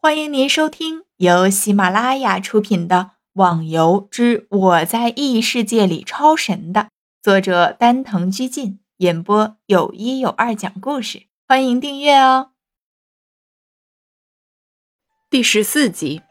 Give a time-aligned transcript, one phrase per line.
[0.00, 2.96] 欢迎您收听由喜马拉雅出品的
[3.32, 6.90] 《网游之我在异世界里超神》的
[7.20, 11.24] 作者丹藤居进演播，有一有二讲故事。
[11.48, 12.50] 欢迎订阅哦。
[15.28, 16.22] 第十四集，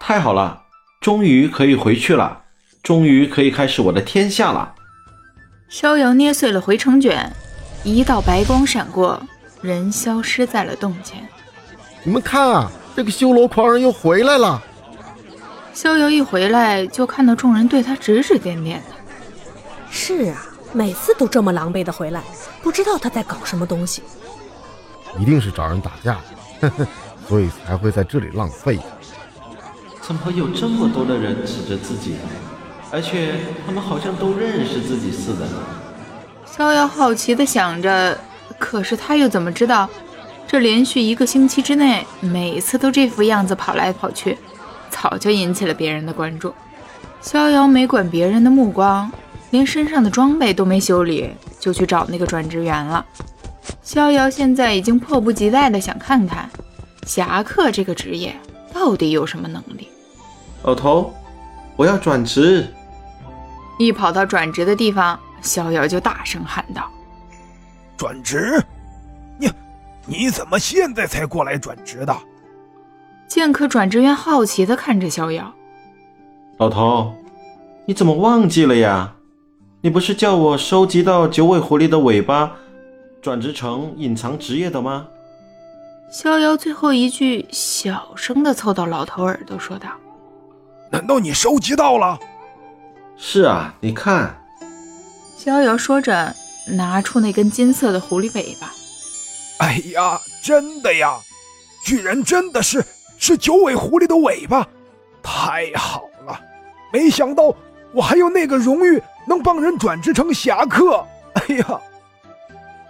[0.00, 0.64] 太好了，
[1.00, 2.42] 终于可以回去了，
[2.82, 4.74] 终于可以开始我的天下了。
[5.68, 7.32] 逍遥捏碎了回城卷，
[7.84, 9.22] 一道白光闪过，
[9.62, 11.24] 人消失在了洞前。
[12.02, 12.68] 你们看啊！
[12.96, 14.62] 这个修罗狂人又回来了。
[15.74, 18.94] 逍遥一回来，就看到众人对他指指点点的。
[19.90, 22.22] 是啊，每次都这么狼狈的回来，
[22.62, 24.02] 不知道他在搞什么东西。
[25.18, 26.18] 一定是找人打架，
[26.62, 26.86] 呵呵，
[27.28, 28.78] 所以才会在这里浪费。
[30.00, 32.16] 怎么有这么多的人指着自己，
[32.90, 33.34] 而且
[33.66, 35.46] 他们好像都认识自己似的？
[36.46, 38.18] 逍遥好奇的想着，
[38.58, 39.86] 可是他又怎么知道？
[40.48, 44.38] 这连续一个星期之内，每次都这副样子跑来跑去，
[44.88, 46.54] 早就引起了别人的关注。
[47.20, 49.10] 逍遥没管别人的目光，
[49.50, 53.04] 连身上的装备都没修理，就去找那个转职员了。
[53.82, 56.48] 逍遥现在已经迫不及待的想看看，
[57.04, 58.34] 侠客这个职业
[58.72, 59.88] 到底有什么能力。
[60.62, 61.12] 老头，
[61.74, 62.66] 我要转职！
[63.78, 66.88] 一跑到转职的地方，逍遥就大声喊道
[67.98, 68.62] ：“转职！”
[70.06, 72.16] 你怎么现在才过来转职的？
[73.28, 75.52] 剑客转职员好奇地看着逍遥。
[76.58, 77.12] 老头，
[77.84, 79.14] 你怎么忘记了呀？
[79.82, 82.52] 你不是叫我收集到九尾狐狸的尾巴，
[83.20, 85.08] 转职成隐藏职业的吗？
[86.10, 89.88] 逍遥最后一句小声的凑到老头耳朵说道
[90.90, 92.18] ：“难道你收集到了
[93.18, 94.40] ？”“是啊，你看。”
[95.36, 96.32] 逍遥说着，
[96.76, 98.72] 拿出那根金色的狐狸尾巴。
[99.58, 101.18] 哎呀，真的呀！
[101.84, 102.84] 居然真的是
[103.16, 104.66] 是九尾狐狸的尾巴，
[105.22, 106.40] 太好了！
[106.92, 107.54] 没想到
[107.92, 111.06] 我还有那个荣誉，能帮人转职成侠客。
[111.34, 111.80] 哎呀，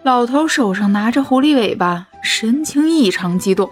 [0.02, 3.70] 老头手上拿着狐狸尾巴，神情异常激动。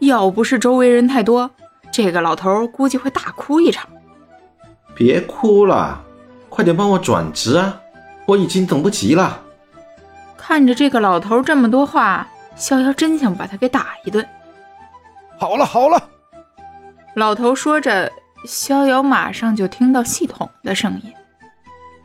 [0.00, 1.50] 要不是周围人太多，
[1.90, 3.88] 这个老头估计会大哭一场。
[4.94, 6.04] 别哭了，
[6.48, 7.80] 快点帮我转职啊！
[8.26, 9.42] 我已经等不及了。
[10.50, 14.26] 看着这个老头这么多话，逍遥真想把他给打一顿。
[15.38, 16.08] 好了好了，
[17.14, 18.10] 老头说着，
[18.44, 21.12] 逍遥马上就听到系统的声音：“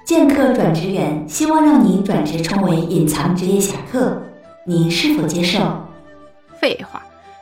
[0.06, 4.22] 剑客转职员希望让你转职成为隐藏职业侠客，
[4.64, 5.84] 你是否接受？”
[6.62, 7.02] 废话，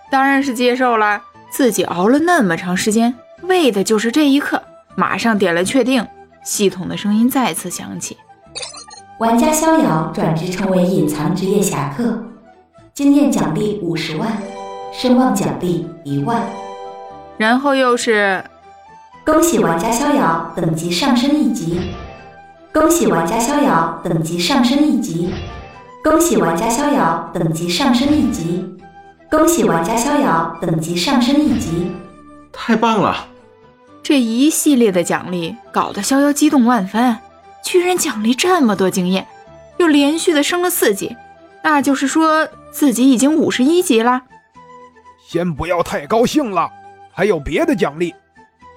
[0.10, 1.22] 当然是接受了。
[1.52, 4.64] 自己熬了那么长时间，为的就是这一刻。
[4.96, 6.08] 马上点了确定，
[6.46, 8.16] 系统的声音再次响起。
[9.24, 12.22] 玩家逍遥转职成为隐藏职业侠客，
[12.94, 14.30] 经验奖励五十万，
[14.92, 16.46] 声望奖励一万。
[17.38, 18.44] 然后又是，
[19.26, 21.80] 恭喜玩家逍遥等级上升一级！
[22.74, 25.34] 恭喜玩家逍遥等级上升一级！
[26.04, 28.78] 恭喜玩家逍遥等级上升一级！
[29.32, 31.90] 恭喜玩家逍遥等级上升一级！
[32.52, 33.28] 太棒了！
[34.04, 37.16] 这一系列的奖励搞得逍遥激动万分。
[37.64, 39.28] 居然奖励这么多经验，
[39.78, 41.16] 又连续的升了四级，
[41.64, 44.24] 那就是说自己已经五十一级了。
[45.26, 46.70] 先不要太高兴了，
[47.12, 48.14] 还有别的奖励，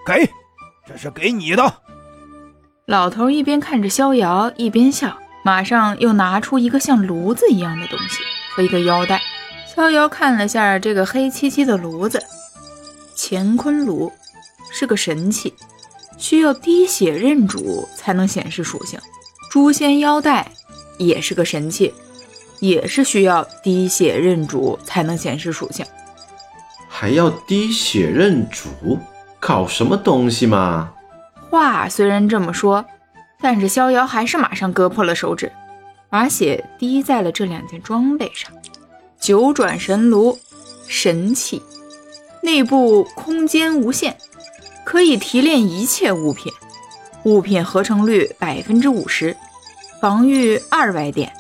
[0.07, 0.31] 给，
[0.87, 1.75] 这是给你的。
[2.87, 8.23] 老头一边看着逍遥，一边笑，马上又拿出一个像炉子一样的东西
[8.55, 9.21] 和一个腰带。
[9.67, 12.23] 逍遥看了下这个黑漆漆的炉子，
[13.17, 14.11] 乾坤炉，
[14.73, 15.53] 是个神器。
[16.19, 18.99] 需要滴血认主才能显示属性，
[19.51, 20.51] 诛仙腰带
[20.99, 21.93] 也是个神器，
[22.61, 25.85] 也是需要滴血认主才能显示属性。
[26.89, 28.99] 还要滴血认主，
[29.39, 30.91] 搞什么东西嘛？
[31.51, 32.85] 话虽然这么说，
[33.41, 35.53] 但是逍遥还是马上割破了手指，
[36.09, 38.51] 把血滴在了这两件装备上。
[39.21, 40.39] 九转神炉，
[40.89, 41.63] 神器，
[42.43, 44.17] 内部空间无限。
[44.87, 46.53] 可以提炼一切物品，
[47.25, 49.37] 物品合成率百分之五十，
[50.01, 51.33] 防御二百点，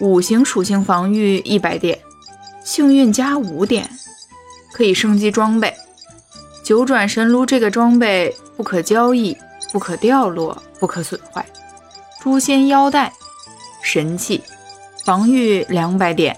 [0.00, 1.96] 五行属性防御一百点，
[2.64, 3.88] 幸运加五点，
[4.72, 5.72] 可以升级装备。
[6.64, 9.36] 九转神炉这个装备不可交易，
[9.72, 11.46] 不可掉落，不可损坏。
[12.20, 13.12] 诛仙腰带，
[13.82, 14.42] 神器，
[15.04, 16.36] 防御两百点，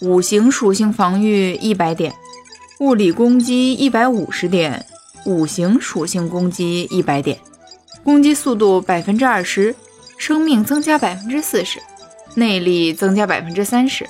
[0.00, 2.12] 五行属性防御一百点，
[2.80, 4.84] 物理攻击一百五十点。
[5.24, 7.38] 五行属性攻击一百点，
[8.02, 9.74] 攻击速度百分之二十，
[10.18, 11.80] 生命增加百分之四十，
[12.34, 14.06] 内力增加百分之三十，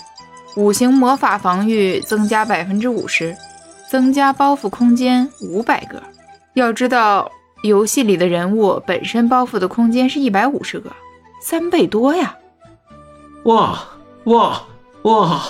[0.56, 3.36] 五行魔法防御增加百分之五十，
[3.90, 6.02] 增加包袱空间五百个。
[6.54, 7.30] 要知道，
[7.62, 10.90] 游戏里的人物本身包袱的空间是一百五十个，
[11.42, 12.36] 三倍多呀！
[13.44, 13.78] 哇
[14.24, 14.62] 哇
[15.02, 15.42] 哇！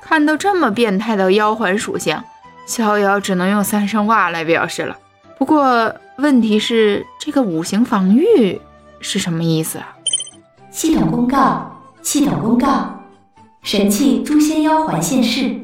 [0.00, 2.18] 看到这么变态的妖环属性，
[2.68, 4.94] 逍遥只能用三声哇来表示了。
[5.38, 8.60] 不过问题是，这个五行防御
[9.00, 9.96] 是什么意思啊？
[10.70, 13.02] 系统公告，系统公告，
[13.62, 15.58] 神器诛仙妖环现世，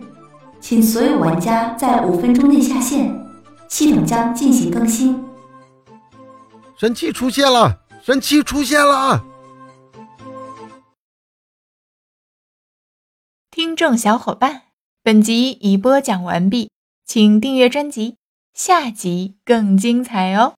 [0.60, 3.14] 请所有玩家在五分钟内下线，
[3.68, 5.22] 系统将进行更新。
[6.78, 9.22] 神器出现了，神器出现了！
[13.50, 14.62] 听众小伙伴，
[15.02, 16.70] 本集已播讲完毕，
[17.06, 18.16] 请订阅专辑，
[18.54, 20.54] 下集更精彩哦。